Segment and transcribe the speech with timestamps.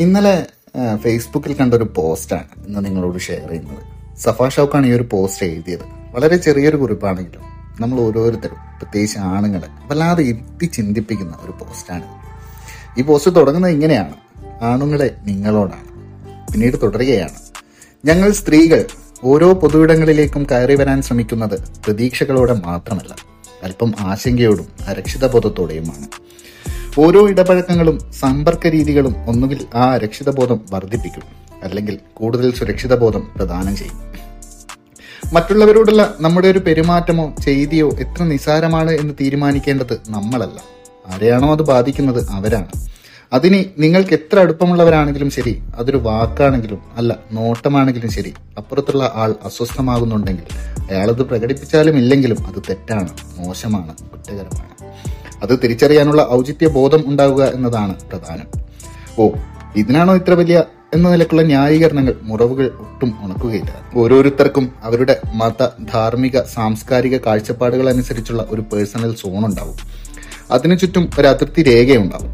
[0.00, 0.46] ഇന്നലെ
[0.96, 4.18] ഫേസ്ബുക്കിൽ കണ്ട ഒരു പോസ്റ്റാണ് ഇന്ന് നിങ്ങളോട് ഷെയർ ചെയ്യുന്നത്.
[4.18, 5.84] സഫാ ഷൗക്കാണ് ഈ ഒരു പോസ്റ്റ് എഴുതിയത്.
[6.14, 7.40] വളരെ ചെറിയൊരു കുറിപ്പാണെങ്കിലും
[7.80, 12.02] നമ്മൾ ഓരോരുത്തരും പ്രത്യേകിച്ച് ആണുങ്ങളെ വല്ലാതെ ഇരുത്തി ചിന്തിപ്പിക്കുന്ന ഒരു പോസ്റ്റാണ്
[13.00, 14.14] ഈ പോസ്റ്റ് തുടങ്ങുന്നത് ഇങ്ങനെയാണ്.
[14.62, 15.88] ആണുങ്ങളെ നിങ്ങളോടാണ്.
[16.52, 17.38] പിന്നീട് തുടരുകയാണ്.
[18.04, 18.84] ഞങ്ങൾ സ്ത്രീകൾ
[19.24, 23.16] ഓരോ പൊതുവിടങ്ങളിലേക്കും കയറി വരാൻ ശ്രമിക്കുന്നത് പ്രതീക്ഷകളോടെ മാത്രമല്ല
[23.62, 26.25] അല്പം ആശങ്കയോടും അരക്ഷിതബോധത്തോടെയുമാണ്
[26.98, 31.24] ഓരോ ഇടപഴക്കങ്ങളും സമ്പർക്ക രീതികളും ഒന്നുകിൽ ആ അരക്ഷിതബോധം വർദ്ധിപ്പിക്കും
[31.62, 33.98] അല്ലെങ്കിൽ കൂടുതൽ സുരക്ഷിതബോധം പ്രദാനം ചെയ്യും.
[35.32, 40.58] മറ്റുള്ളവരോടുള്ള നമ്മുടെ ഒരു പെരുമാറ്റമോ ചെയ്തിയോ എത്ര നിസാരമാണ് എന്ന് തീരുമാനിക്കേണ്ടത് നമ്മളല്ല.
[41.12, 42.70] ആരെയാണോ അത് ബാധിക്കുന്നത് അവരാണ്.
[43.32, 50.44] അതിന് നിങ്ങൾക്ക് എത്ര അടുപ്പമുള്ളവരാണെങ്കിലും ശരി അതൊരു വാക്കാണെങ്കിലും അല്ല നോട്ടമാണെങ്കിലും ശരി അപ്പുറത്തുള്ള ആൾ അസ്വസ്ഥമാകുന്നുണ്ടെങ്കിൽ
[50.90, 54.72] അയാളത് പ്രകടിപ്പിച്ചാലും ഇല്ലെങ്കിലും അത് തെറ്റാണ് മോശമാണ് കുറ്റകരമാണ്.
[55.42, 58.46] അത് തിരിച്ചറിയാനുള്ള ഔചിത്യ ബോധം ഉണ്ടാവുക എന്നതാണ് പ്രധാനം.
[59.18, 59.28] ഓ
[59.76, 63.72] ഇതിനാണോ ഇത്ര വലിയ എന്ന നിലക്കുള്ള ന്യായീകരണങ്ങൾ മുറവുകൾ ഒട്ടും ഉണക്കുകയില്ല.
[63.96, 69.76] ഓരോരുത്തർക്കും അവരുടെ മത ധാർമ്മിക സാംസ്കാരിക കാഴ്ചപ്പാടുകൾ അനുസരിച്ചുള്ള ഒരു പേഴ്സണൽ സോൺ ഉണ്ടാവും.
[70.50, 72.30] അതിനു ചുറ്റും ഒരു അതിർത്തി രേഖയുണ്ടാവും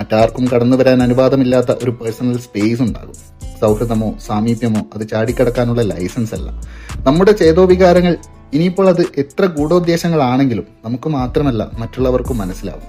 [0.00, 3.14] മറ്റാർക്കും കടന്നു വരാൻ അനുവാദമില്ലാത്ത ഒരു പേഴ്സണൽ സ്പേസ് ഉണ്ടാകും.
[3.60, 6.50] സൗഹൃദമോ സാമീപ്യമോ അത് ചാടിക്കടക്കാനുള്ള ലൈസൻസ് അല്ല.
[6.96, 8.16] നമ്മുടെ ചേതോവികാരങ്ങൾ
[8.54, 12.82] ഇനിയിപ്പോൾ അത് എത്ര ഗൂഢോദ്ദേശങ്ങളാണെങ്കിലും നമുക്ക് മാത്രമല്ല മറ്റുള്ളവർക്കും മനസ്സിലാവും.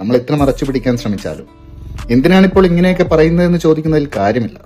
[0.00, 1.46] നമ്മൾ എത്ര മറച്ചു പിടിക്കാൻ ശ്രമിച്ചാലും.
[2.10, 4.58] എന്തിനാണിപ്പോൾ ഇങ്ങനെയൊക്കെ പറയുന്നതെന്ന് ചോദിക്കുന്നതിൽ കാര്യമില്ല.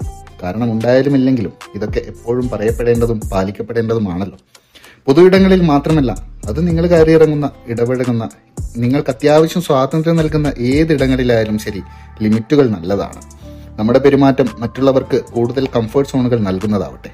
[0.42, 4.38] കാരണം ഉണ്ടായാലും ഇല്ലെങ്കിലും ഇതൊക്കെ എപ്പോഴും പറയപ്പെടേണ്ടതും പാലിക്കപ്പെടേണ്ടതുമാണല്ലോ.
[5.06, 6.12] പൊതുയിടങ്ങളിൽ മാത്രമല്ല
[6.46, 8.28] അത് നിങ്ങൾ കയറിയിറങ്ങുന്ന ഇടപഴകുന്ന
[8.76, 11.82] നിങ്ങൾക്ക് അത്യാവശ്യം സ്വാതന്ത്ര്യം നൽകുന്ന ഏതിടങ്ങളിലായാലും ശരി
[12.22, 13.22] ലിമിറ്റുകൾ നല്ലതാണ്.
[13.78, 17.10] നമ്മുടെ പെരുമാറ്റം മറ്റുള്ളവർക്ക് കൂടുതൽ കംഫർട്ട് സോണുകൾ നൽകുന്നതാവട്ടെ.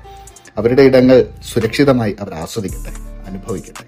[0.58, 3.07] അവരുടെ ഇടങ്ങൾ സുരക്ഷിതമായി അവർ ആസ്വദിക്കട്ടെ.
[3.28, 3.84] അനുഭവിക്കട്ടെ.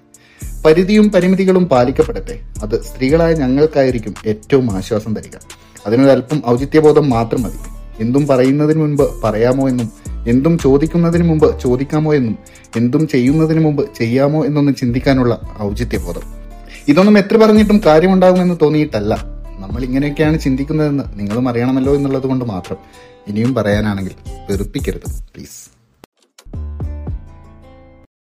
[0.66, 2.40] പരിധിയും പരിമിതികളും പാലിക്കപ്പെടട്ടെ.
[2.62, 5.36] അത് സ്ത്രീകളായ ഞങ്ങൾക്കായിരിക്കും ഏറ്റവും ആശ്വാസം തരിക.
[5.86, 7.58] അതിനൊരല്പം ഔചിത്യബോധം മാത്രം മതി.
[8.00, 9.88] എന്തും പറയുന്നതിന് മുൻപ് പറയാമോ എന്നും
[10.28, 12.38] എന്തും ചോദിക്കുന്നതിന് മുമ്പ് ചോദിക്കാമോ എന്നും
[12.76, 16.22] എന്തും ചെയ്യുന്നതിന് മുമ്പ് ചെയ്യാമോ എന്നൊന്നും ചിന്തിക്കാനുള്ള ഔചിത്യബോധം.
[16.88, 19.14] ഇതൊന്നും എത്ര പറഞ്ഞിട്ടും കാര്യമുണ്ടാകുമെന്ന് തോന്നിയിട്ടല്ല.
[19.58, 22.76] നമ്മൾ ഇങ്ങനെയൊക്കെയാണ് ചിന്തിക്കുന്നതെന്ന് നിങ്ങളും അറിയണമല്ലോ എന്നുള്ളത് കൊണ്ട് മാത്രം
[23.28, 24.14] ഇനിയും പറയാനാണെങ്കിൽ
[24.50, 25.79] വെറുപ്പിക്കരുത് പ്ലീസ്